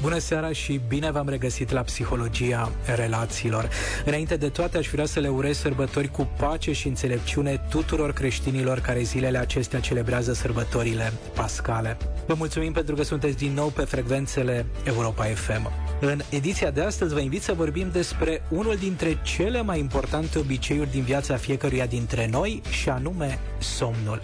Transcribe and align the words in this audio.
Bună 0.00 0.18
seara 0.18 0.52
și 0.52 0.80
bine 0.88 1.10
v-am 1.10 1.28
regăsit 1.28 1.70
la 1.70 1.80
Psihologia 1.80 2.72
Relațiilor. 2.96 3.68
Înainte 4.04 4.36
de 4.36 4.48
toate, 4.48 4.78
aș 4.78 4.88
vrea 4.88 5.04
să 5.04 5.20
le 5.20 5.28
urez 5.28 5.58
sărbători 5.58 6.10
cu 6.10 6.28
pace 6.38 6.72
și 6.72 6.86
înțelepciune 6.86 7.60
tuturor 7.70 8.12
creștinilor 8.12 8.80
care 8.80 9.02
zilele 9.02 9.38
acestea 9.38 9.80
celebrează 9.80 10.32
sărbătorile 10.32 11.12
pascale. 11.34 11.96
Vă 12.26 12.34
mulțumim 12.34 12.72
pentru 12.72 12.94
că 12.94 13.02
sunteți 13.02 13.36
din 13.36 13.52
nou 13.52 13.68
pe 13.68 13.82
frecvențele 13.82 14.66
Europa 14.84 15.24
FM. 15.24 15.70
În 16.00 16.20
ediția 16.30 16.70
de 16.70 16.80
astăzi 16.80 17.14
vă 17.14 17.20
invit 17.20 17.42
să 17.42 17.52
vorbim 17.52 17.88
despre 17.92 18.42
unul 18.48 18.76
dintre 18.76 19.18
cele 19.22 19.62
mai 19.62 19.78
importante 19.78 20.38
obiceiuri 20.38 20.90
din 20.90 21.02
viața 21.02 21.36
fiecăruia 21.36 21.86
dintre 21.86 22.28
noi 22.30 22.62
și 22.70 22.88
anume 22.88 23.38
somnul. 23.58 24.22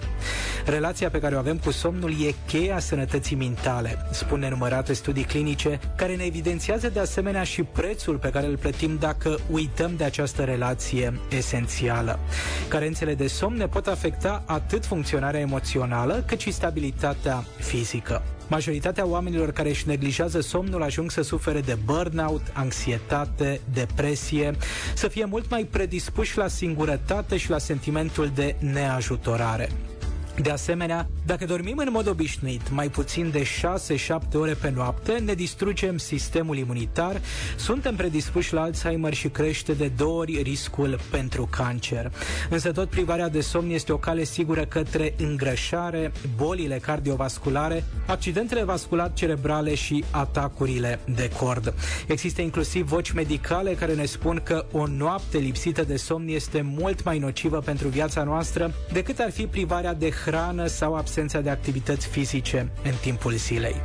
Relația 0.67 1.11
pe 1.11 1.21
care 1.21 1.35
o 1.35 1.39
avem 1.39 1.59
cu 1.59 1.71
somnul 1.71 2.11
e 2.11 2.35
cheia 2.47 2.79
sănătății 2.79 3.37
mentale, 3.37 4.07
spun 4.11 4.39
nenumărate 4.39 4.93
studii 4.93 5.25
clinice 5.25 5.81
care 5.97 6.17
ne 6.17 6.25
evidențiază 6.25 6.89
de 6.89 7.01
asemenea 7.01 7.43
și 7.43 7.63
prețul 7.63 8.17
pe 8.17 8.29
care 8.31 8.47
îl 8.47 8.57
plătim 8.57 8.97
dacă 9.01 9.39
uităm 9.51 9.97
de 9.97 10.05
această 10.05 10.43
relație 10.43 11.21
esențială. 11.31 12.19
Carențele 12.69 13.15
de 13.15 13.27
somn 13.27 13.57
ne 13.57 13.67
pot 13.67 13.87
afecta 13.87 14.43
atât 14.47 14.87
funcționarea 14.87 15.41
emoțională 15.41 16.25
cât 16.27 16.41
și 16.41 16.51
stabilitatea 16.53 17.45
fizică. 17.59 18.23
Majoritatea 18.49 19.07
oamenilor 19.07 19.53
care 19.53 19.69
își 19.69 19.89
neglijează 19.89 20.41
somnul 20.41 20.83
ajung 20.83 21.11
să 21.11 21.23
sufere 21.23 21.61
de 21.61 21.77
burnout, 21.85 22.43
anxietate, 22.53 23.61
depresie, 23.73 24.57
să 24.95 25.09
fie 25.09 25.25
mult 25.25 25.51
mai 25.51 25.65
predispuși 25.71 26.39
la 26.39 26.49
singurătate 26.49 27.37
și 27.37 27.51
la 27.51 27.59
sentimentul 27.59 28.31
de 28.35 28.57
neajutorare. 28.59 29.69
De 30.41 30.51
asemenea, 30.51 31.09
dacă 31.27 31.45
dormim 31.45 31.79
în 31.79 31.89
mod 31.91 32.09
obișnuit 32.09 32.71
mai 32.71 32.89
puțin 32.89 33.31
de 33.31 33.43
6-7 33.43 34.35
ore 34.35 34.53
pe 34.53 34.73
noapte, 34.75 35.13
ne 35.13 35.35
distrugem 35.35 35.97
sistemul 35.97 36.57
imunitar, 36.57 37.21
suntem 37.57 37.97
predispuși 37.97 38.55
la 38.55 38.61
Alzheimer 38.61 39.15
și 39.15 39.29
crește 39.29 39.73
de 39.73 39.89
două 39.97 40.19
ori 40.19 40.43
riscul 40.43 40.99
pentru 41.11 41.49
cancer. 41.51 42.13
Însă 42.51 42.73
tot 42.73 42.89
privarea 42.89 43.29
de 43.29 43.41
somn 43.41 43.71
este 43.71 43.93
o 43.93 43.97
cale 43.97 44.25
sigură 44.25 44.65
către 44.65 45.15
îngrășare, 45.17 46.13
bolile 46.37 46.79
cardiovasculare, 46.79 47.85
accidentele 48.07 48.65
vascular-cerebrale 48.65 49.75
și 49.75 50.05
atacurile 50.11 51.01
de 51.15 51.31
cord. 51.39 51.75
Există 52.07 52.43
inclusiv 52.43 52.87
voci 52.87 53.11
medicale 53.11 53.73
care 53.73 53.95
ne 53.95 54.05
spun 54.05 54.41
că 54.45 54.67
o 54.71 54.87
noapte 54.87 55.39
lipsită 55.39 55.83
de 55.83 55.97
somn 55.97 56.29
este 56.29 56.61
mult 56.61 57.05
mai 57.05 57.19
nocivă 57.19 57.59
pentru 57.59 57.89
viața 57.89 58.23
noastră 58.23 58.75
decât 58.93 59.19
ar 59.19 59.31
fi 59.31 59.47
privarea 59.47 59.95
de 59.95 60.11
hrană 60.25 60.67
sau 60.67 60.95
absența 60.97 61.41
de 61.41 61.51
activități 61.51 62.07
fizice 62.07 62.69
în 62.85 62.93
timpul 63.01 63.33
zilei. 63.33 63.77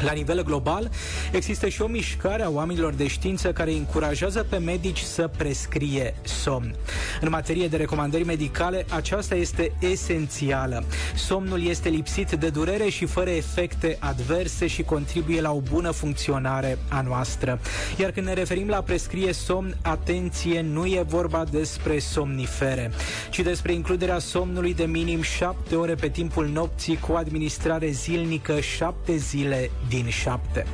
La 0.00 0.12
nivel 0.12 0.42
global, 0.42 0.90
există 1.32 1.68
și 1.68 1.82
o 1.82 1.86
mișcare 1.86 2.42
a 2.42 2.50
oamenilor 2.50 2.92
de 2.92 3.06
știință 3.06 3.52
care 3.52 3.72
încurajează 3.72 4.46
pe 4.48 4.56
medici 4.56 5.00
să 5.00 5.30
prescrie 5.36 6.14
somn. 6.22 6.74
În 7.20 7.28
materie 7.30 7.68
de 7.68 7.76
recomandări 7.76 8.24
medicale, 8.24 8.86
aceasta 8.88 9.34
este 9.34 9.72
esențială. 9.78 10.84
Somnul 11.14 11.66
este 11.66 11.88
lipsit 11.88 12.30
de 12.30 12.48
durere 12.48 12.88
și 12.88 13.06
fără 13.06 13.30
efecte 13.30 13.96
adverse 14.00 14.66
și 14.66 14.82
contribuie 14.82 15.40
la 15.40 15.52
o 15.52 15.60
bună 15.60 15.90
funcționare 15.90 16.78
a 16.88 17.00
noastră. 17.00 17.60
Iar 17.98 18.10
când 18.10 18.26
ne 18.26 18.32
referim 18.32 18.68
la 18.68 18.82
prescrie 18.82 19.32
somn, 19.32 19.76
atenție, 19.82 20.60
nu 20.60 20.86
e 20.86 21.04
vorba 21.08 21.44
despre 21.50 21.98
somnifere, 21.98 22.90
ci 23.30 23.40
despre 23.40 23.72
includerea 23.72 24.18
somnului 24.18 24.74
de 24.74 24.84
minim 24.84 25.22
7 25.22 25.74
ore 25.74 25.94
pe 25.94 26.08
timpul 26.08 26.46
nopții 26.46 26.98
cu 26.98 27.12
administrare 27.12 27.90
zilnică 27.90 28.60
7 28.60 29.16
zile 29.16 29.70
din 29.88 30.08
7. 30.08 30.66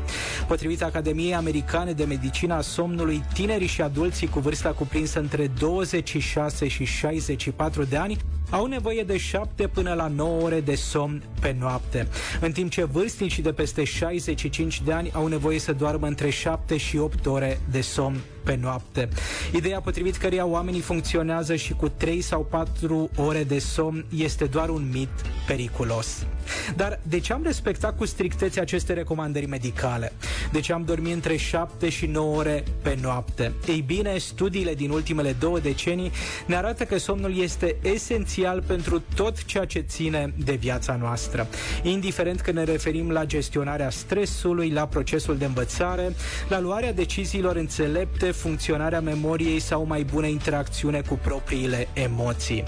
Potrivit 0.46 0.82
Academiei 0.82 1.34
Americane 1.34 1.92
de 1.92 2.04
Medicina 2.04 2.56
a 2.56 2.60
Somnului, 2.60 3.24
tinerii 3.32 3.66
și 3.66 3.82
adulții 3.82 4.28
cu 4.28 4.38
vârsta 4.38 4.72
cuprinsă 4.72 5.18
între 5.18 5.46
26 5.58 6.68
și 6.68 6.84
64 6.84 7.84
de 7.84 7.96
ani 7.96 8.16
au 8.52 8.66
nevoie 8.66 9.02
de 9.02 9.16
7 9.16 9.66
până 9.66 9.94
la 9.94 10.06
9 10.06 10.42
ore 10.42 10.60
de 10.60 10.74
somn 10.74 11.22
pe 11.40 11.56
noapte, 11.58 12.08
în 12.40 12.52
timp 12.52 12.70
ce 12.70 12.84
vârstnicii 12.84 13.42
de 13.42 13.52
peste 13.52 13.84
65 13.84 14.82
de 14.82 14.92
ani 14.92 15.10
au 15.12 15.26
nevoie 15.26 15.58
să 15.58 15.72
doarmă 15.72 16.06
între 16.06 16.30
7 16.30 16.76
și 16.76 16.96
8 16.96 17.26
ore 17.26 17.60
de 17.70 17.80
somn 17.80 18.16
pe 18.44 18.58
noapte. 18.60 19.08
Ideea 19.52 19.80
potrivit 19.80 20.16
căreia 20.16 20.46
oamenii 20.46 20.80
funcționează 20.80 21.56
și 21.56 21.72
cu 21.72 21.88
3 21.88 22.20
sau 22.20 22.46
4 22.50 23.10
ore 23.16 23.44
de 23.44 23.58
somn 23.58 24.04
este 24.16 24.44
doar 24.44 24.68
un 24.68 24.88
mit 24.92 25.10
periculos. 25.46 26.26
Dar 26.76 27.00
de 27.03 27.19
ce 27.20 27.32
am 27.32 27.42
respectat 27.42 27.97
cu 27.97 28.06
strictețe 28.06 28.60
aceste 28.60 28.92
recomandări 28.92 29.47
medicale? 29.47 30.12
De 30.53 30.60
ce 30.60 30.72
am 30.72 30.84
dormit 30.84 31.12
între 31.12 31.36
7 31.36 31.88
și 31.88 32.06
9 32.06 32.36
ore 32.36 32.64
pe 32.82 32.98
noapte? 33.03 33.53
Ei 33.66 33.80
bine, 33.80 34.19
studiile 34.19 34.75
din 34.75 34.91
ultimele 34.91 35.32
două 35.32 35.58
decenii 35.58 36.10
ne 36.47 36.56
arată 36.56 36.84
că 36.84 36.98
somnul 36.98 37.38
este 37.38 37.76
esențial 37.82 38.62
pentru 38.66 39.02
tot 39.14 39.44
ceea 39.44 39.64
ce 39.64 39.78
ține 39.81 40.34
de 40.44 40.52
viața 40.52 40.97
noastră. 40.97 41.47
Indiferent 41.82 42.41
că 42.41 42.50
ne 42.50 42.64
referim 42.64 43.10
la 43.10 43.25
gestionarea 43.25 43.91
stresului, 43.91 44.70
la 44.70 44.86
procesul 44.86 45.36
de 45.36 45.44
învățare, 45.44 46.14
la 46.48 46.60
luarea 46.60 46.92
deciziilor 46.92 47.56
înțelepte, 47.56 48.31
funcționarea 48.31 49.00
memoriei 49.00 49.60
sau 49.60 49.84
mai 49.86 50.02
bună 50.02 50.26
interacțiune 50.26 51.00
cu 51.00 51.19
propriile 51.22 51.88
emoții. 51.92 52.64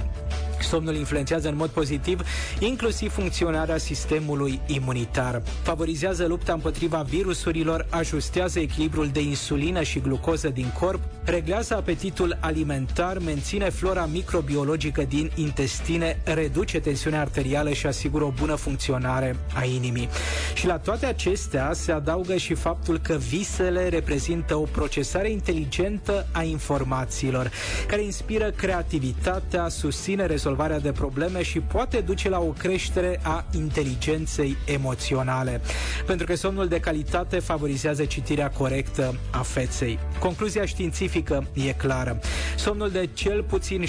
Somnul 0.65 0.95
influențează 0.95 1.49
în 1.49 1.57
mod 1.57 1.71
pozitiv 1.71 2.21
inclusiv 2.59 3.13
funcționarea 3.13 3.79
sistemului 3.79 4.61
imunitar. 4.67 5.43
Favorizează 5.63 6.27
lupta 6.27 6.53
împotriva 6.53 7.03
virusurilor, 7.03 7.87
ajustează 7.91 8.59
echilibrul 8.59 9.09
de 9.09 9.21
insulină 9.21 9.83
și 9.83 10.01
glucoză 10.01 10.49
din 10.49 10.73
corp, 10.79 11.01
reglează 11.25 11.77
apetitul 11.77 12.37
alimentar, 12.41 13.19
menține 13.19 13.71
flora 13.71 14.09
microbiologică 14.13 15.03
din 15.03 15.31
intestine, 15.35 16.21
reduce 16.25 16.81
tensiunea 16.81 17.21
arterială 17.21 17.73
și 17.73 17.87
asigură 17.87 18.25
o 18.25 18.33
bună 18.39 18.55
funcționare 18.55 19.37
a 19.55 19.65
inimii. 19.65 20.09
Și 20.55 20.67
la 20.67 20.79
toate 20.79 21.07
acestea 21.07 21.71
se 21.73 21.93
adaugă 21.93 22.37
și 22.37 22.55
faptul 22.55 22.99
că 22.99 23.15
visele 23.15 23.89
reprezintă 23.89 24.57
o 24.57 24.67
procesare 24.73 25.31
inteligentă 25.31 26.27
a 26.33 26.43
informațiilor, 26.43 27.51
care 27.87 28.03
inspiră 28.03 28.51
creativitatea, 28.51 29.69
susține 29.69 30.27
rezolvarea 30.27 30.81
de 30.81 30.93
probleme 30.93 31.43
și 31.43 31.61
poate 31.61 32.01
duce 32.01 32.29
la 32.29 32.39
o 32.41 32.53
creștere 32.59 33.21
a 33.23 33.45
inteligenței 33.53 34.57
emoționale. 34.67 35.61
Pentru 36.07 36.27
că 36.27 36.35
somnul 36.35 36.69
de 36.69 36.81
calitate 36.81 37.39
favorizează 37.39 38.05
citirea 38.05 38.51
corectă 38.51 39.15
a 39.31 39.43
feței. 39.43 39.99
Concluzia 40.19 40.65
științifică 40.65 41.13
e 41.53 41.73
clară. 41.73 42.19
Somnul 42.57 42.91
de 42.91 43.09
cel 43.15 43.43
puțin 43.43 43.85
7-8 43.85 43.89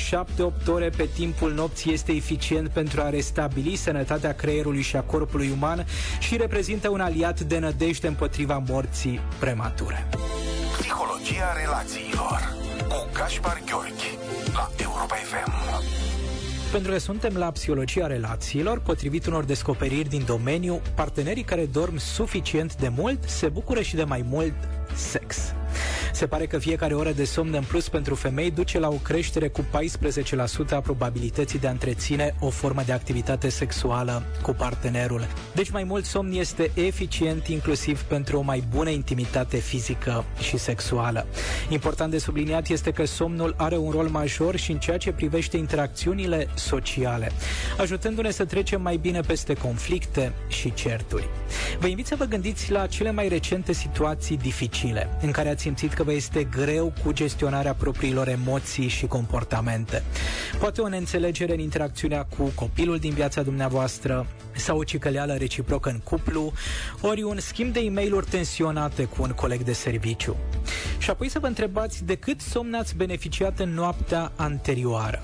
ore 0.67 0.89
pe 0.89 1.09
timpul 1.13 1.53
nopții 1.53 1.93
este 1.93 2.11
eficient 2.11 2.69
pentru 2.69 3.01
a 3.01 3.09
restabili 3.09 3.75
sănătatea 3.75 4.33
creierului 4.33 4.81
și 4.81 4.95
a 4.95 5.01
corpului 5.01 5.49
uman 5.55 5.85
și 6.19 6.37
reprezintă 6.37 6.89
un 6.89 6.99
aliat 6.99 7.39
de 7.39 7.57
nădejde 7.57 8.07
împotriva 8.07 8.63
morții 8.67 9.19
premature. 9.39 10.07
Psihologia 10.79 11.53
relațiilor 11.63 12.55
cu 12.87 13.07
Gaspar 13.13 13.61
Gheorghi 13.65 14.17
la 14.53 14.69
Europa 14.77 15.15
FM. 15.15 15.51
Pentru 16.71 16.91
că 16.91 16.97
suntem 16.97 17.35
la 17.35 17.51
psihologia 17.51 18.07
relațiilor, 18.07 18.79
potrivit 18.79 19.25
unor 19.25 19.43
descoperiri 19.43 20.09
din 20.09 20.23
domeniu, 20.25 20.81
partenerii 20.95 21.43
care 21.43 21.65
dorm 21.65 21.97
suficient 21.97 22.75
de 22.75 22.87
mult 22.95 23.23
se 23.23 23.47
bucură 23.47 23.81
și 23.81 23.95
de 23.95 24.03
mai 24.03 24.25
mult 24.29 24.53
sex. 24.95 25.53
Se 26.15 26.27
pare 26.27 26.45
că 26.45 26.57
fiecare 26.57 26.93
oră 26.93 27.11
de 27.11 27.23
somn 27.23 27.53
în 27.53 27.63
plus 27.63 27.89
pentru 27.89 28.15
femei 28.15 28.51
duce 28.51 28.79
la 28.79 28.87
o 28.87 28.95
creștere 29.03 29.47
cu 29.47 29.61
14% 29.61 30.69
a 30.69 30.79
probabilității 30.79 31.59
de 31.59 31.67
a 31.67 31.71
întreține 31.71 32.35
o 32.39 32.49
formă 32.49 32.81
de 32.85 32.91
activitate 32.91 33.49
sexuală 33.49 34.23
cu 34.41 34.51
partenerul. 34.51 35.27
Deci 35.55 35.69
mai 35.69 35.83
mult 35.83 36.05
somn 36.05 36.31
este 36.31 36.71
eficient 36.73 37.47
inclusiv 37.47 38.01
pentru 38.01 38.37
o 38.37 38.41
mai 38.41 38.63
bună 38.69 38.89
intimitate 38.89 39.57
fizică 39.57 40.25
și 40.39 40.57
sexuală. 40.57 41.25
Important 41.69 42.11
de 42.11 42.17
subliniat 42.17 42.67
este 42.67 42.91
că 42.91 43.05
somnul 43.05 43.53
are 43.57 43.77
un 43.77 43.91
rol 43.91 44.07
major 44.07 44.55
și 44.55 44.71
în 44.71 44.79
ceea 44.79 44.97
ce 44.97 45.11
privește 45.11 45.57
interacțiunile 45.57 46.47
sociale, 46.53 47.31
ajutându-ne 47.77 48.31
să 48.31 48.45
trecem 48.45 48.81
mai 48.81 48.97
bine 48.97 49.19
peste 49.19 49.53
conflicte 49.53 50.33
și 50.47 50.73
certuri. 50.73 51.29
Vă 51.79 51.87
invit 51.87 52.05
să 52.05 52.15
vă 52.15 52.25
gândiți 52.25 52.71
la 52.71 52.87
cele 52.87 53.11
mai 53.11 53.27
recente 53.27 53.73
situații 53.73 54.37
dificile 54.37 55.09
în 55.21 55.31
care 55.31 55.49
ați 55.49 55.61
simțit 55.61 55.93
că 55.93 56.03
vă 56.05 56.13
este 56.13 56.43
greu 56.43 56.93
cu 57.03 57.11
gestionarea 57.11 57.73
propriilor 57.73 58.27
emoții 58.27 58.87
și 58.87 59.05
comportamente. 59.05 60.03
Poate 60.59 60.81
o 60.81 60.87
neînțelegere 60.87 61.53
în 61.53 61.59
interacțiunea 61.59 62.25
cu 62.37 62.51
copilul 62.55 62.97
din 62.97 63.13
viața 63.13 63.41
dumneavoastră 63.41 64.27
sau 64.55 64.77
o 64.77 64.83
cicăleală 64.83 65.33
reciprocă 65.33 65.89
în 65.89 65.99
cuplu, 65.99 66.53
ori 67.01 67.23
un 67.23 67.39
schimb 67.39 67.73
de 67.73 67.79
e 67.79 67.89
mail 67.89 68.21
tensionate 68.29 69.03
cu 69.03 69.21
un 69.21 69.31
coleg 69.31 69.61
de 69.61 69.73
serviciu. 69.73 70.35
Și 70.97 71.09
apoi 71.09 71.29
să 71.29 71.39
vă 71.39 71.47
întrebați 71.47 72.05
de 72.05 72.15
cât 72.15 72.41
somn 72.41 72.73
ați 72.73 72.95
beneficiat 72.95 73.59
în 73.59 73.73
noaptea 73.73 74.31
anterioară 74.35 75.23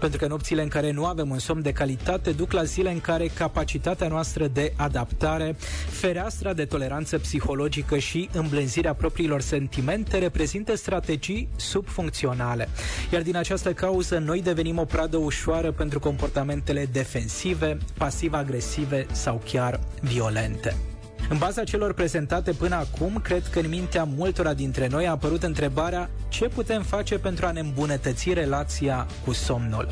pentru 0.00 0.18
că 0.18 0.26
nopțile 0.26 0.62
în 0.62 0.68
care 0.68 0.90
nu 0.90 1.04
avem 1.06 1.30
un 1.30 1.38
somn 1.38 1.62
de 1.62 1.72
calitate 1.72 2.30
duc 2.30 2.52
la 2.52 2.64
zile 2.64 2.90
în 2.90 3.00
care 3.00 3.26
capacitatea 3.26 4.08
noastră 4.08 4.46
de 4.46 4.72
adaptare, 4.76 5.56
fereastra 5.88 6.52
de 6.52 6.64
toleranță 6.64 7.18
psihologică 7.18 7.98
și 7.98 8.28
îmblânzirea 8.32 8.94
propriilor 8.94 9.40
sentimente 9.40 10.18
reprezintă 10.18 10.76
strategii 10.76 11.48
subfuncționale. 11.56 12.68
Iar 13.12 13.22
din 13.22 13.36
această 13.36 13.72
cauză 13.72 14.18
noi 14.18 14.42
devenim 14.42 14.78
o 14.78 14.84
pradă 14.84 15.16
ușoară 15.16 15.72
pentru 15.72 15.98
comportamentele 15.98 16.88
defensive, 16.92 17.78
pasiv-agresive 17.98 19.06
sau 19.12 19.42
chiar 19.44 19.80
violente. 20.00 20.89
În 21.30 21.38
baza 21.38 21.64
celor 21.64 21.92
prezentate 21.92 22.52
până 22.52 22.74
acum, 22.74 23.20
cred 23.22 23.46
că 23.50 23.58
în 23.58 23.68
mintea 23.68 24.04
multora 24.16 24.54
dintre 24.54 24.86
noi 24.86 25.06
a 25.06 25.10
apărut 25.10 25.42
întrebarea 25.42 26.10
ce 26.28 26.48
putem 26.48 26.82
face 26.82 27.18
pentru 27.18 27.46
a 27.46 27.50
ne 27.50 27.60
îmbunătăți 27.60 28.32
relația 28.32 29.06
cu 29.24 29.32
somnul. 29.32 29.88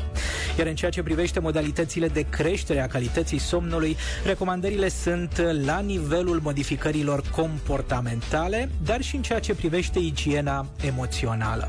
Iar 0.57 0.67
în 0.67 0.75
ceea 0.75 0.91
ce 0.91 1.03
privește 1.03 1.39
modalitățile 1.39 2.07
de 2.07 2.25
creștere 2.29 2.81
a 2.81 2.87
calității 2.87 3.37
somnului, 3.37 3.97
recomandările 4.25 4.89
sunt 4.89 5.41
la 5.65 5.79
nivelul 5.79 6.39
modificărilor 6.43 7.21
comportamentale, 7.35 8.69
dar 8.85 9.01
și 9.01 9.15
în 9.15 9.21
ceea 9.21 9.39
ce 9.39 9.55
privește 9.55 9.99
igiena 9.99 10.65
emoțională. 10.85 11.67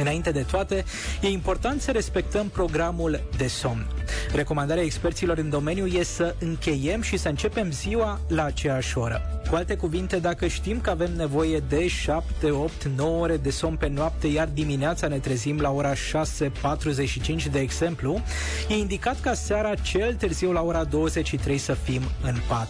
Înainte 0.00 0.30
de 0.30 0.42
toate, 0.42 0.84
e 1.20 1.28
important 1.28 1.80
să 1.80 1.90
respectăm 1.90 2.48
programul 2.48 3.20
de 3.36 3.46
somn. 3.46 3.86
Recomandarea 4.32 4.82
experților 4.82 5.38
în 5.38 5.48
domeniu 5.50 5.86
e 5.86 6.02
să 6.02 6.34
încheiem 6.40 7.02
și 7.02 7.16
să 7.16 7.28
începem 7.28 7.70
ziua 7.70 8.20
la 8.28 8.44
aceeași 8.44 8.98
oră. 8.98 9.37
Cu 9.50 9.54
alte 9.54 9.76
cuvinte, 9.76 10.16
dacă 10.16 10.46
știm 10.46 10.80
că 10.80 10.90
avem 10.90 11.10
nevoie 11.16 11.62
de 11.68 11.86
7, 11.86 12.50
8, 12.50 12.84
9 12.96 13.20
ore 13.20 13.36
de 13.36 13.50
somn 13.50 13.76
pe 13.76 13.88
noapte, 13.88 14.26
iar 14.26 14.48
dimineața 14.54 15.08
ne 15.08 15.18
trezim 15.18 15.60
la 15.60 15.70
ora 15.70 15.92
6.45, 15.92 17.50
de 17.50 17.58
exemplu, 17.58 18.22
e 18.68 18.76
indicat 18.76 19.20
ca 19.20 19.34
seara 19.34 19.74
cel 19.74 20.14
târziu 20.14 20.52
la 20.52 20.62
ora 20.62 20.84
23 20.84 21.58
să 21.58 21.72
fim 21.72 22.02
în 22.22 22.34
pat. 22.48 22.68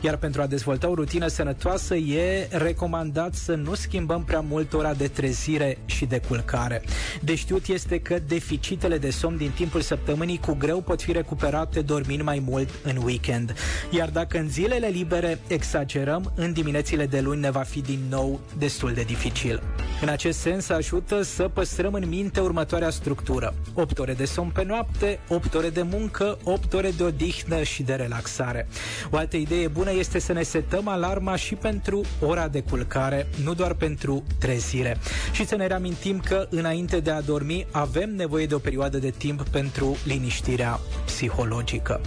Iar 0.00 0.16
pentru 0.16 0.42
a 0.42 0.46
dezvolta 0.46 0.88
o 0.88 0.94
rutină 0.94 1.26
sănătoasă 1.26 1.94
e 1.94 2.48
recomandat 2.50 3.34
să 3.34 3.54
nu 3.54 3.74
schimbăm 3.74 4.24
prea 4.24 4.40
mult 4.40 4.72
ora 4.72 4.94
de 4.94 5.08
trezire 5.08 5.78
și 5.84 6.04
de 6.04 6.20
culcare. 6.28 6.82
De 7.20 7.34
știut 7.34 7.66
este 7.66 7.98
că 8.00 8.18
deficitele 8.26 8.98
de 8.98 9.10
somn 9.10 9.36
din 9.36 9.50
timpul 9.50 9.80
săptămânii 9.80 10.40
cu 10.46 10.54
greu 10.54 10.80
pot 10.80 11.02
fi 11.02 11.12
recuperate 11.12 11.80
dormind 11.80 12.22
mai 12.22 12.42
mult 12.48 12.68
în 12.82 12.96
weekend. 13.04 13.54
Iar 13.90 14.08
dacă 14.08 14.38
în 14.38 14.48
zilele 14.48 14.86
libere 14.86 15.38
exagerăm, 15.46 16.15
lucrăm, 16.16 16.44
în 16.44 16.52
diminețile 16.52 17.06
de 17.06 17.20
luni 17.20 17.40
ne 17.40 17.50
va 17.50 17.60
fi 17.60 17.80
din 17.80 18.00
nou 18.10 18.40
destul 18.58 18.92
de 18.92 19.02
dificil. 19.02 19.62
În 20.00 20.08
acest 20.08 20.38
sens 20.38 20.68
ajută 20.68 21.22
să 21.22 21.50
păstrăm 21.52 21.94
în 21.94 22.08
minte 22.08 22.40
următoarea 22.40 22.90
structură. 22.90 23.54
8 23.74 23.98
ore 23.98 24.14
de 24.14 24.24
somn 24.24 24.50
pe 24.50 24.64
noapte, 24.64 25.18
8 25.28 25.54
ore 25.54 25.70
de 25.70 25.82
muncă, 25.82 26.38
8 26.44 26.72
ore 26.72 26.90
de 26.90 27.02
odihnă 27.02 27.62
și 27.62 27.82
de 27.82 27.94
relaxare. 27.94 28.68
O 29.10 29.16
altă 29.16 29.36
idee 29.36 29.68
bună 29.68 29.92
este 29.92 30.18
să 30.18 30.32
ne 30.32 30.42
setăm 30.42 30.88
alarma 30.88 31.36
și 31.36 31.54
pentru 31.54 32.00
ora 32.20 32.48
de 32.48 32.60
culcare, 32.60 33.26
nu 33.44 33.54
doar 33.54 33.74
pentru 33.74 34.24
trezire. 34.38 34.96
Și 35.32 35.46
să 35.46 35.56
ne 35.56 35.66
reamintim 35.66 36.20
că 36.20 36.46
înainte 36.50 37.00
de 37.00 37.10
a 37.10 37.20
dormi 37.20 37.66
avem 37.70 38.14
nevoie 38.14 38.46
de 38.46 38.54
o 38.54 38.58
perioadă 38.58 38.98
de 38.98 39.10
timp 39.10 39.48
pentru 39.48 39.96
liniștirea 40.04 40.80
psihologică. 41.04 42.00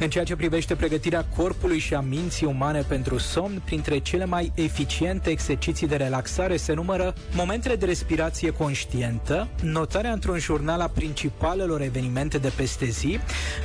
În 0.00 0.10
ceea 0.10 0.24
ce 0.24 0.36
privește 0.36 0.74
pregătirea 0.74 1.24
corpului 1.36 1.78
și 1.78 1.94
a 1.94 2.00
minții 2.00 2.46
umane 2.46 2.80
pentru 2.88 3.18
somn, 3.18 3.62
printre 3.64 3.98
cele 3.98 4.24
mai 4.24 4.52
eficiente 4.54 5.30
exerciții 5.30 5.86
de 5.86 5.96
relaxare 5.96 6.56
se 6.56 6.72
numără 6.72 7.14
momentele 7.32 7.76
de 7.76 7.84
respirație 7.84 8.50
conștientă, 8.50 9.48
notarea 9.62 10.12
într-un 10.12 10.38
jurnal 10.38 10.80
a 10.80 10.88
principalelor 10.88 11.80
evenimente 11.80 12.38
de 12.38 12.52
peste 12.56 12.84
zi, 12.84 13.18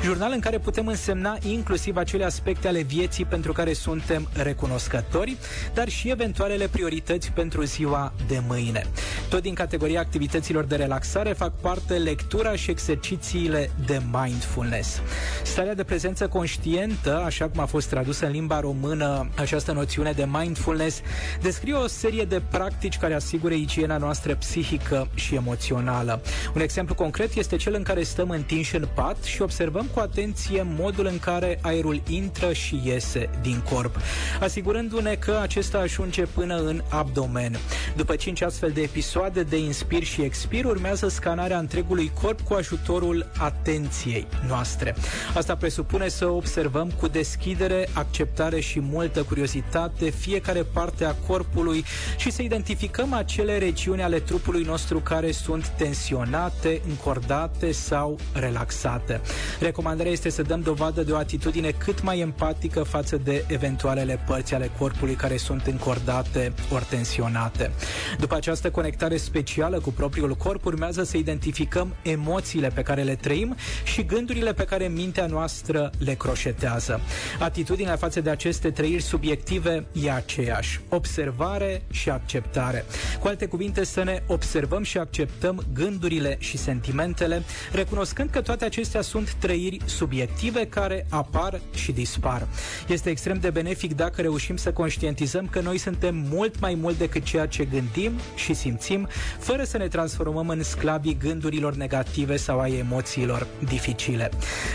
jurnal 0.04 0.32
în 0.34 0.40
care 0.40 0.58
putem 0.60 0.88
însemna 0.88 1.38
inclusiv 1.48 1.96
acele 1.96 2.24
aspecte 2.24 2.68
ale 2.68 2.82
vieții 2.82 3.26
pentru 3.26 3.52
care 3.52 3.74
suntem 3.74 4.30
recunoscători, 4.34 5.38
dar 5.74 5.90
și 5.90 6.10
eventualele 6.10 6.68
priorități 6.68 7.32
pentru 7.32 7.64
ziua 7.64 8.14
de 8.28 8.42
mâine. 8.48 8.86
Tot 9.30 9.42
din 9.42 9.54
categoria 9.54 10.00
activităților 10.00 10.64
de 10.64 10.76
relaxare 10.76 11.34
fac 11.34 11.60
parte 11.62 11.94
lectura 11.94 12.56
și 12.56 12.70
exercițiile 12.70 13.72
de 13.86 14.02
mindfulness. 14.12 15.02
Starea 15.44 15.76
de 15.76 15.84
prezență 15.84 16.23
conștiență 16.28 16.62
conștientă, 16.74 17.24
așa 17.26 17.50
cum 17.50 17.60
a 17.60 17.66
fost 17.66 17.90
tradusă 17.90 18.26
în 18.26 18.32
limba 18.32 18.60
română 18.60 19.30
această 19.36 19.72
noțiune 19.72 20.12
de 20.12 20.28
mindfulness, 20.32 21.02
descrie 21.42 21.74
o 21.74 21.88
serie 21.88 22.24
de 22.24 22.42
practici 22.50 22.98
care 22.98 23.14
asigură 23.14 23.54
igiena 23.54 23.98
noastră 23.98 24.36
psihică 24.36 25.08
și 25.14 25.36
emoțională. 25.36 26.22
Un 26.56 26.62
exemplu 26.62 26.96
concret 26.96 27.34
este 27.34 27.56
cel 27.56 27.74
în 27.74 27.84
care 27.84 28.04
stăm 28.04 28.30
întinși 28.30 28.76
în 28.76 28.88
pat 28.96 29.24
și 29.24 29.42
observăm 29.42 29.86
cu 29.94 30.00
atenție 30.00 30.66
modul 30.78 31.06
în 31.06 31.20
care 31.20 31.60
aerul 31.62 32.02
intră 32.10 32.54
și 32.54 32.82
iese 32.84 33.30
din 33.42 33.64
corp, 33.70 33.98
asigurându-ne 34.40 35.16
că 35.16 35.40
acesta 35.42 35.78
ajunge 35.78 36.24
până 36.26 36.56
în 36.56 36.82
abdomen. 36.90 37.58
După 37.96 38.16
5 38.16 38.42
astfel 38.42 38.72
de 38.72 38.82
episoade 38.82 39.44
de 39.44 39.58
inspir 39.58 40.04
și 40.04 40.22
expir, 40.22 40.66
urmează 40.66 41.08
scanarea 41.08 41.58
întregului 41.58 42.12
corp 42.22 42.42
cu 42.42 42.54
ajutorul 42.54 43.32
atenției 43.38 44.28
noastre. 44.48 44.96
Asta 45.34 45.56
presupune 45.56 46.08
să 46.18 46.28
observăm 46.28 46.92
cu 47.00 47.08
deschidere, 47.08 47.88
acceptare 47.94 48.60
și 48.60 48.80
multă 48.80 49.24
curiozitate 49.24 50.10
fiecare 50.10 50.64
parte 50.74 51.06
a 51.06 51.14
corpului 51.14 51.86
și 52.18 52.32
să 52.32 52.42
identificăm 52.42 53.14
acele 53.14 53.58
regiuni 53.58 54.04
ale 54.04 54.20
trupului 54.20 54.64
nostru 54.64 55.00
care 55.00 55.32
sunt 55.32 55.68
tensionate, 55.68 56.82
încordate 56.88 57.72
sau 57.72 58.18
relaxate. 58.34 59.22
Recomandarea 59.60 60.12
este 60.12 60.30
să 60.30 60.42
dăm 60.42 60.62
dovadă 60.62 61.04
de 61.04 61.12
o 61.12 61.18
atitudine 61.18 61.72
cât 61.72 62.02
mai 62.02 62.20
empatică 62.20 62.84
față 62.84 63.18
de 63.18 63.46
eventualele 63.48 64.24
părți 64.28 64.54
ale 64.54 64.72
corpului 64.78 65.14
care 65.14 65.38
sunt 65.38 65.66
încordate 65.66 66.54
ori 66.74 66.86
tensionate. 66.90 67.72
După 68.20 68.36
această 68.36 68.72
conectare 68.72 69.18
specială 69.18 69.80
cu 69.80 69.92
propriul 69.92 70.36
corp, 70.36 70.66
urmează 70.66 71.04
să 71.04 71.18
identificăm 71.18 71.96
emoțiile 72.02 72.68
pe 72.68 72.82
care 72.82 73.02
le 73.02 73.16
trăim 73.16 73.56
și 73.84 74.06
gândurile 74.06 74.54
pe 74.54 74.64
care 74.64 74.88
mintea 74.88 75.26
noastră 75.26 75.92
le 76.04 76.14
croșetează. 76.14 77.02
Atitudinea 77.40 77.96
față 77.96 78.22
de 78.22 78.30
aceste 78.30 78.72
trăiri 78.72 79.02
subiective 79.02 79.86
e 79.92 80.12
aceeași. 80.12 80.80
Observare 80.90 81.82
și 81.92 82.10
acceptare. 82.10 82.86
Cu 83.20 83.28
alte 83.28 83.46
cuvinte, 83.46 83.84
să 83.84 84.04
ne 84.04 84.24
observăm 84.28 84.84
și 84.84 84.98
acceptăm 84.98 85.66
gândurile 85.74 86.36
și 86.40 86.58
sentimentele, 86.58 87.44
recunoscând 87.72 88.30
că 88.30 88.42
toate 88.42 88.66
acestea 88.66 89.02
sunt 89.02 89.34
trăiri 89.34 89.78
subiective 89.86 90.68
care 90.68 91.06
apar 91.10 91.62
și 91.74 91.92
dispar. 91.92 92.48
Este 92.88 93.10
extrem 93.10 93.40
de 93.40 93.50
benefic 93.50 93.96
dacă 93.96 94.22
reușim 94.22 94.58
să 94.58 94.72
conștientizăm 94.72 95.48
că 95.48 95.60
noi 95.60 95.78
suntem 95.78 96.16
mult 96.30 96.60
mai 96.60 96.76
mult 96.76 96.98
decât 96.98 97.24
ceea 97.24 97.46
ce 97.46 97.66
gândim 97.66 98.12
și 98.36 98.54
simțim, 98.54 99.08
fără 99.40 99.64
să 99.64 99.78
ne 99.78 99.88
transformăm 99.88 100.50
în 100.50 100.64
sclavii 100.64 101.18
gândurilor 101.18 101.76
negative 101.76 102.38
sau 102.38 102.60
ai 102.60 102.78
emoțiilor 102.78 103.48
dificile. 103.66 104.30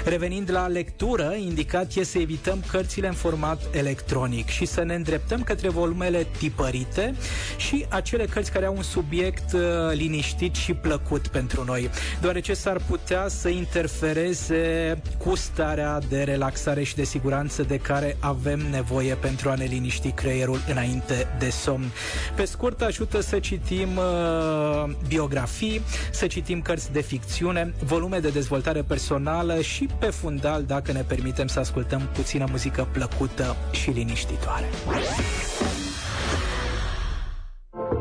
Revenind 0.04 0.50
la 0.50 0.66
lectură, 0.66 1.17
lectură, 1.18 1.36
indicat 1.48 1.94
e 1.94 2.04
să 2.04 2.18
evităm 2.18 2.64
cărțile 2.70 3.06
în 3.06 3.14
format 3.14 3.62
electronic 3.70 4.48
și 4.48 4.66
să 4.66 4.82
ne 4.82 4.94
îndreptăm 4.94 5.42
către 5.42 5.68
volumele 5.68 6.26
tipărite 6.38 7.14
și 7.56 7.86
acele 7.88 8.24
cărți 8.24 8.52
care 8.52 8.66
au 8.66 8.76
un 8.76 8.82
subiect 8.82 9.52
uh, 9.52 9.60
liniștit 9.92 10.54
și 10.54 10.72
plăcut 10.72 11.26
pentru 11.26 11.64
noi, 11.64 11.90
deoarece 12.20 12.54
s-ar 12.54 12.80
putea 12.86 13.28
să 13.28 13.48
interfereze 13.48 14.96
cu 15.18 15.34
starea 15.34 15.98
de 16.08 16.22
relaxare 16.22 16.82
și 16.82 16.94
de 16.94 17.04
siguranță 17.04 17.62
de 17.62 17.76
care 17.76 18.16
avem 18.20 18.60
nevoie 18.70 19.14
pentru 19.14 19.50
a 19.50 19.54
ne 19.54 19.64
liniști 19.64 20.10
creierul 20.10 20.60
înainte 20.68 21.26
de 21.38 21.50
somn. 21.50 21.90
Pe 22.36 22.44
scurt, 22.44 22.82
ajută 22.82 23.20
să 23.20 23.38
citim 23.38 23.88
uh, 23.96 24.90
biografii, 25.08 25.80
să 26.10 26.26
citim 26.26 26.62
cărți 26.62 26.92
de 26.92 27.00
ficțiune, 27.00 27.74
volume 27.84 28.18
de 28.18 28.28
dezvoltare 28.28 28.82
personală 28.82 29.60
și 29.60 29.88
pe 29.98 30.06
fundal, 30.06 30.64
dacă 30.64 30.92
ne 30.92 31.02
permitem 31.08 31.46
să 31.46 31.58
ascultăm 31.58 32.08
puțină 32.12 32.46
muzică 32.50 32.88
plăcută 32.92 33.56
și 33.70 33.90
liniștitoare. 33.90 34.66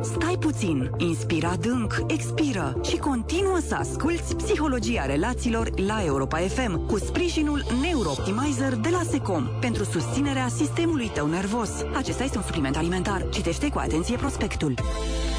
Stai 0.02 0.28
stai 0.38 0.52
puțin, 0.52 0.92
inspira 0.98 1.50
adânc, 1.50 2.04
expiră 2.08 2.80
și 2.84 2.98
continuă 2.98 3.58
să 3.68 3.76
asculți 3.76 4.36
Psihologia 4.36 5.06
Relațiilor 5.06 5.80
la 5.80 6.04
Europa 6.06 6.38
FM 6.38 6.86
cu 6.86 6.98
sprijinul 6.98 7.66
Neurooptimizer 7.82 8.76
de 8.76 8.90
la 8.90 9.02
Secom 9.10 9.48
pentru 9.60 9.84
susținerea 9.84 10.48
sistemului 10.48 11.12
tău 11.14 11.28
nervos. 11.28 11.70
Acesta 11.96 12.24
este 12.24 12.38
un 12.38 12.44
supliment 12.44 12.78
alimentar. 12.78 13.26
Citește 13.30 13.70
cu 13.70 13.80
atenție 13.80 14.16
prospectul. 14.18 14.74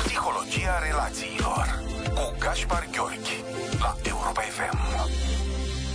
Psihologia 0.04 0.78
Relațiilor 0.90 1.82
cu 2.14 2.34
Gaspar 2.38 2.88
Gheorghi 2.92 3.42
la 3.78 3.96
Europa 4.02 4.40
FM. 4.40 5.27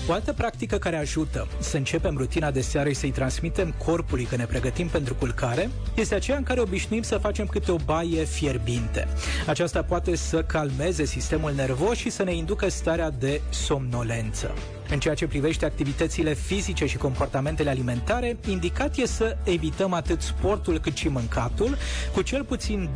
O 0.08 0.12
altă 0.12 0.34
practică 0.34 0.78
care 0.78 0.98
ajută 0.98 1.48
să 1.60 1.78
începem 1.78 2.18
rutina 2.18 2.52
de 2.52 2.62
seară 2.62 2.90
și 2.90 2.96
să-i 2.96 3.12
transmitem 3.12 3.74
corpului 3.86 4.24
că 4.24 4.36
ne 4.36 4.46
pregătim 4.46 4.88
pentru 4.88 5.16
culcare 5.16 5.70
este 5.96 6.16
aceea 6.16 6.38
în 6.38 6.44
care 6.44 6.60
obișnuim 6.62 7.02
să 7.02 7.18
facem 7.18 7.46
câte 7.46 7.72
o 7.72 7.76
baie 7.76 8.24
fierbinte. 8.24 9.08
Aceasta 9.48 9.84
poate 9.84 10.16
să 10.16 10.44
calmeze 10.44 11.06
sistemul 11.06 11.52
nervos 11.56 11.98
și 11.98 12.10
să 12.10 12.24
ne 12.24 12.36
inducă 12.36 12.70
starea 12.70 13.10
de 13.10 13.42
somnolență. 13.50 14.54
În 14.94 15.00
ceea 15.00 15.14
ce 15.14 15.28
privește 15.28 15.66
activitățile 15.66 16.34
fizice 16.34 16.86
și 16.86 16.98
comportamentele 16.98 17.70
alimentare, 17.70 18.38
indicat 18.50 18.98
e 18.98 19.06
să 19.06 19.38
evităm 19.44 19.94
atât 19.94 20.22
sportul 20.22 20.80
cât 20.80 20.96
și 20.96 21.08
mâncatul, 21.08 21.78
cu 22.14 22.22
cel 22.22 22.44
puțin 22.44 22.90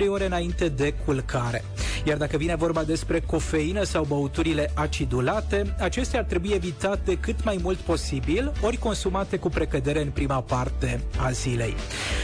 2-3 0.00 0.06
ore 0.08 0.26
înainte 0.26 0.68
de 0.68 0.94
culcare. 1.04 1.64
Iar 2.04 2.16
dacă 2.16 2.36
vine 2.36 2.54
vorba 2.54 2.84
despre 2.84 3.20
cofeină 3.20 3.82
sau 3.82 4.04
băuturile 4.04 4.70
acidulate, 4.74 5.74
acestea 5.78 6.18
ar 6.18 6.24
trebui 6.24 6.50
evitate 6.54 7.16
cât 7.16 7.44
mai 7.44 7.58
mult 7.62 7.78
posibil, 7.78 8.52
ori 8.62 8.76
consumate 8.76 9.36
cu 9.36 9.48
precădere 9.48 10.02
în 10.02 10.10
prima 10.10 10.40
parte 10.40 11.00
a 11.18 11.30
zilei. 11.30 11.74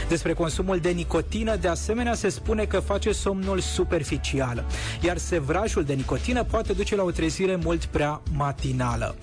Despre 0.09 0.33
consumul 0.33 0.79
de 0.79 0.89
nicotină, 0.89 1.55
de 1.55 1.67
asemenea, 1.67 2.13
se 2.13 2.29
spune 2.29 2.65
că 2.65 2.79
face 2.79 3.11
somnul 3.11 3.59
superficial, 3.59 4.65
iar 5.01 5.17
sevrajul 5.17 5.83
de 5.83 5.93
nicotină 5.93 6.43
poate 6.43 6.73
duce 6.73 6.95
la 6.95 7.03
o 7.03 7.11
trezire 7.11 7.55
mult 7.55 7.85
prea 7.85 8.21
matinală. 8.33 9.15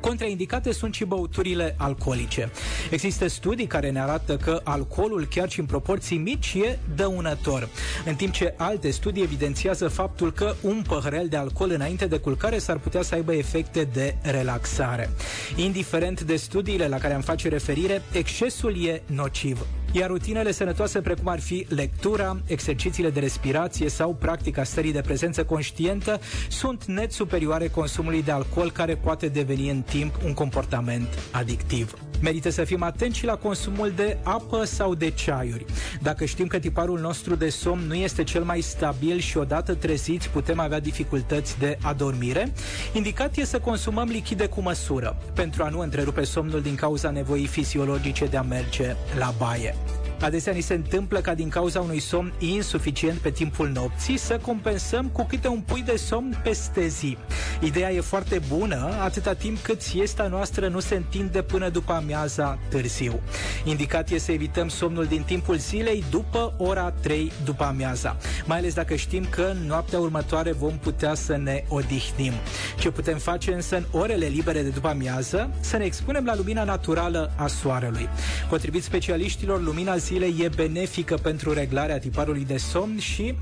Contraindicate 0.00 0.72
sunt 0.72 0.94
și 0.94 1.04
băuturile 1.04 1.74
alcoolice. 1.78 2.50
Există 2.90 3.28
studii 3.28 3.66
care 3.66 3.90
ne 3.90 4.00
arată 4.00 4.36
că 4.36 4.60
alcoolul, 4.64 5.26
chiar 5.26 5.50
și 5.50 5.60
în 5.60 5.66
proporții 5.66 6.16
mici, 6.16 6.54
e 6.54 6.78
dăunător, 6.94 7.68
în 8.04 8.14
timp 8.14 8.32
ce 8.32 8.54
alte 8.56 8.90
studii 8.90 9.22
evidențiază 9.22 9.88
faptul 9.88 10.32
că 10.32 10.54
un 10.60 10.82
păhărel 10.88 11.28
de 11.28 11.36
alcool 11.36 11.70
înainte 11.70 12.06
de 12.06 12.18
culcare 12.18 12.58
s-ar 12.58 12.78
putea 12.78 13.02
să 13.02 13.14
aibă 13.14 13.34
efecte 13.34 13.88
de 13.92 14.14
relaxare. 14.22 15.10
Indiferent 15.56 16.20
de 16.20 16.36
studiile 16.36 16.88
la 16.88 16.98
care 16.98 17.14
am 17.14 17.20
face 17.20 17.48
referire, 17.48 18.02
excesul 18.12 18.86
e 18.86 19.02
nociv 19.06 19.66
iar 19.92 20.08
rutinele 20.08 20.52
sănătoase 20.52 21.00
precum 21.00 21.28
ar 21.28 21.40
fi 21.40 21.66
lectura, 21.68 22.40
exercițiile 22.46 23.10
de 23.10 23.20
respirație 23.20 23.88
sau 23.88 24.14
practica 24.14 24.64
stării 24.64 24.92
de 24.92 25.00
prezență 25.00 25.44
conștientă 25.44 26.20
sunt 26.48 26.84
net 26.84 27.12
superioare 27.12 27.68
consumului 27.68 28.22
de 28.22 28.30
alcool 28.30 28.70
care 28.70 28.96
poate 28.96 29.28
deveni 29.28 29.70
în 29.70 29.82
timp 29.82 30.14
un 30.24 30.34
comportament 30.34 31.08
adictiv. 31.32 32.09
Merită 32.20 32.50
să 32.50 32.64
fim 32.64 32.82
atenți 32.82 33.18
și 33.18 33.24
la 33.24 33.36
consumul 33.36 33.92
de 33.96 34.16
apă 34.22 34.64
sau 34.64 34.94
de 34.94 35.10
ceaiuri. 35.10 35.64
Dacă 36.02 36.24
știm 36.24 36.46
că 36.46 36.58
tiparul 36.58 37.00
nostru 37.00 37.34
de 37.34 37.48
somn 37.48 37.86
nu 37.86 37.94
este 37.94 38.24
cel 38.24 38.42
mai 38.42 38.60
stabil 38.60 39.18
și 39.18 39.36
odată 39.36 39.74
treziți 39.74 40.28
putem 40.28 40.60
avea 40.60 40.80
dificultăți 40.80 41.58
de 41.58 41.78
adormire, 41.82 42.52
indicat 42.92 43.36
e 43.36 43.44
să 43.44 43.58
consumăm 43.58 44.08
lichide 44.08 44.46
cu 44.46 44.60
măsură, 44.60 45.16
pentru 45.34 45.62
a 45.62 45.68
nu 45.68 45.80
întrerupe 45.80 46.24
somnul 46.24 46.60
din 46.60 46.74
cauza 46.74 47.10
nevoii 47.10 47.46
fiziologice 47.46 48.26
de 48.26 48.36
a 48.36 48.42
merge 48.42 48.94
la 49.18 49.34
baie. 49.38 49.74
Adesea 50.20 50.52
ni 50.52 50.60
se 50.60 50.74
întâmplă 50.74 51.20
ca 51.20 51.34
din 51.34 51.48
cauza 51.48 51.80
unui 51.80 52.00
somn 52.00 52.32
insuficient 52.38 53.18
pe 53.18 53.30
timpul 53.30 53.68
nopții 53.68 54.16
să 54.16 54.38
compensăm 54.38 55.06
cu 55.06 55.24
câte 55.24 55.48
un 55.48 55.60
pui 55.60 55.82
de 55.82 55.96
somn 55.96 56.40
peste 56.42 56.86
zi. 56.86 57.16
Ideea 57.60 57.92
e 57.92 58.00
foarte 58.00 58.40
bună 58.48 58.96
atâta 59.00 59.34
timp 59.34 59.58
cât 59.58 59.80
siesta 59.80 60.26
noastră 60.26 60.68
nu 60.68 60.80
se 60.80 60.94
întinde 60.94 61.42
până 61.42 61.68
după 61.68 61.92
amiaza 61.92 62.58
târziu. 62.68 63.20
Indicat 63.64 64.10
e 64.10 64.18
să 64.18 64.32
evităm 64.32 64.68
somnul 64.68 65.04
din 65.04 65.22
timpul 65.22 65.56
zilei 65.56 66.04
după 66.10 66.54
ora 66.56 66.90
3 66.90 67.32
după 67.44 67.64
amiaza, 67.64 68.16
mai 68.50 68.58
ales 68.58 68.74
dacă 68.74 68.94
știm 68.94 69.24
că 69.30 69.42
în 69.42 69.66
noaptea 69.66 69.98
următoare 69.98 70.52
vom 70.52 70.78
putea 70.78 71.14
să 71.14 71.36
ne 71.36 71.64
odihnim. 71.68 72.32
Ce 72.78 72.90
putem 72.90 73.18
face 73.18 73.52
însă 73.52 73.76
în 73.76 73.84
orele 73.90 74.26
libere 74.26 74.62
de 74.62 74.68
după 74.68 74.88
amiază? 74.88 75.50
Să 75.60 75.76
ne 75.76 75.84
expunem 75.84 76.24
la 76.24 76.36
lumina 76.36 76.64
naturală 76.64 77.32
a 77.36 77.46
soarelui. 77.46 78.08
Potrivit 78.48 78.82
specialiștilor, 78.82 79.62
lumina 79.62 79.96
zilei 79.96 80.34
e 80.40 80.48
benefică 80.56 81.14
pentru 81.14 81.52
reglarea 81.52 81.98
tiparului 81.98 82.44
de 82.44 82.56
somn 82.56 82.98
și 82.98 83.34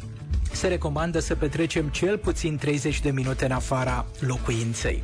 se 0.53 0.67
recomandă 0.67 1.19
să 1.19 1.35
petrecem 1.35 1.89
cel 1.89 2.19
puțin 2.19 2.57
30 2.57 3.01
de 3.01 3.11
minute 3.11 3.45
în 3.45 3.51
afara 3.51 4.07
locuinței. 4.19 5.03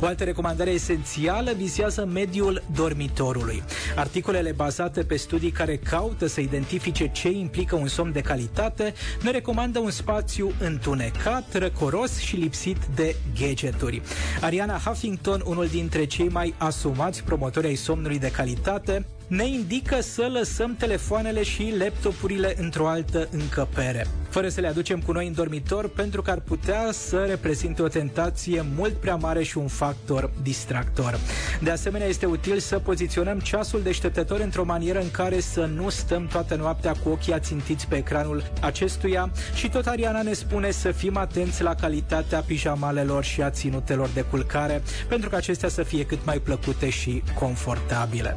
O 0.00 0.06
altă 0.06 0.24
recomandare 0.24 0.70
esențială 0.70 1.52
vizează 1.56 2.08
mediul 2.12 2.62
dormitorului. 2.74 3.62
Articolele 3.96 4.52
bazate 4.52 5.02
pe 5.02 5.16
studii 5.16 5.50
care 5.50 5.76
caută 5.76 6.26
să 6.26 6.40
identifice 6.40 7.10
ce 7.12 7.30
implică 7.30 7.76
un 7.76 7.86
somn 7.86 8.12
de 8.12 8.20
calitate 8.20 8.94
ne 9.22 9.30
recomandă 9.30 9.78
un 9.78 9.90
spațiu 9.90 10.52
întunecat, 10.60 11.54
răcoros 11.54 12.18
și 12.18 12.36
lipsit 12.36 12.78
de 12.94 13.16
gadgeturi. 13.40 14.02
Ariana 14.40 14.78
Huffington, 14.78 15.42
unul 15.46 15.66
dintre 15.66 16.04
cei 16.04 16.28
mai 16.28 16.54
asumați 16.58 17.22
promotori 17.22 17.66
ai 17.66 17.74
somnului 17.74 18.18
de 18.18 18.30
calitate, 18.30 19.06
ne 19.26 19.46
indică 19.48 20.00
să 20.00 20.28
lăsăm 20.32 20.76
telefoanele 20.78 21.42
și 21.42 21.74
laptopurile 21.78 22.54
într-o 22.58 22.88
altă 22.88 23.28
încăpere, 23.30 24.06
fără 24.28 24.48
să 24.48 24.60
le 24.60 24.66
aducem 24.66 25.00
cu 25.00 25.12
noi 25.12 25.26
în 25.26 25.32
dormitor, 25.32 25.88
pentru 25.88 26.22
că 26.22 26.30
ar 26.30 26.40
putea 26.40 26.88
să 26.92 27.24
reprezinte 27.28 27.82
o 27.82 27.88
tentație 27.88 28.64
mult 28.76 28.92
prea 28.92 29.14
mare 29.14 29.42
și 29.42 29.58
un 29.58 29.68
factor 29.68 30.30
distractor. 30.42 31.18
De 31.62 31.70
asemenea, 31.70 32.06
este 32.06 32.26
util 32.26 32.58
să 32.58 32.78
poziționăm 32.78 33.38
ceasul 33.38 33.82
deșteptător 33.82 34.40
într-o 34.40 34.64
manieră 34.64 35.00
în 35.00 35.10
care 35.10 35.40
să 35.40 35.64
nu 35.64 35.88
stăm 35.88 36.26
toată 36.26 36.54
noaptea 36.54 36.92
cu 36.92 37.08
ochii 37.08 37.32
ațintiți 37.32 37.86
pe 37.86 37.96
ecranul 37.96 38.52
acestuia 38.60 39.30
și 39.54 39.68
tot 39.68 39.86
Ariana 39.86 40.22
ne 40.22 40.32
spune 40.32 40.70
să 40.70 40.90
fim 40.90 41.16
atenți 41.16 41.62
la 41.62 41.74
calitatea 41.74 42.40
pijamalelor 42.40 43.24
și 43.24 43.42
a 43.42 43.50
ținutelor 43.50 44.08
de 44.14 44.20
culcare, 44.20 44.82
pentru 45.08 45.28
că 45.28 45.36
acestea 45.36 45.68
să 45.68 45.82
fie 45.82 46.06
cât 46.06 46.24
mai 46.24 46.38
plăcute 46.38 46.90
și 46.90 47.22
confortabile. 47.38 48.36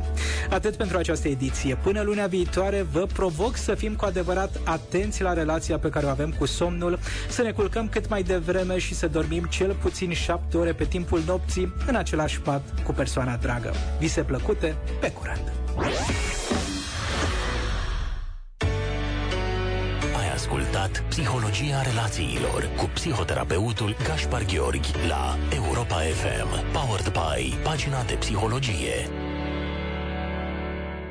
Atât 0.49 0.76
pentru 0.77 0.97
această 0.97 1.27
ediție. 1.27 1.75
Până 1.75 2.01
lunea 2.01 2.27
viitoare 2.27 2.81
vă 2.91 3.07
provoc 3.13 3.55
să 3.55 3.75
fim 3.75 3.95
cu 3.95 4.05
adevărat 4.05 4.59
atenți 4.63 5.21
la 5.21 5.33
relația 5.33 5.77
pe 5.79 5.89
care 5.89 6.05
o 6.05 6.09
avem 6.09 6.31
cu 6.37 6.45
somnul, 6.45 6.99
să 7.29 7.41
ne 7.41 7.51
culcăm 7.51 7.87
cât 7.87 8.09
mai 8.09 8.23
devreme 8.23 8.77
și 8.77 8.93
să 8.93 9.07
dormim 9.07 9.43
cel 9.43 9.73
puțin 9.73 10.13
7 10.13 10.57
ore 10.57 10.73
pe 10.73 10.83
timpul 10.83 11.21
nopții 11.25 11.73
în 11.87 11.95
același 11.95 12.41
pat 12.41 12.61
cu 12.83 12.91
persoana 12.91 13.35
dragă. 13.35 13.73
Vise 13.99 14.21
plăcute, 14.21 14.75
pe 14.99 15.11
curând! 15.11 15.51
Ai 20.19 20.31
ascultat 20.33 21.03
Psihologia 21.09 21.81
relațiilor 21.81 22.69
cu 22.77 22.89
psihoterapeutul 22.93 23.95
Gaspar 24.03 24.45
Gheorghi 24.45 24.91
la 25.07 25.37
Europa 25.55 25.95
FM, 25.95 26.71
powered 26.71 27.11
by 27.11 27.57
pagina 27.63 28.03
de 28.03 28.13
psihologie 28.13 29.09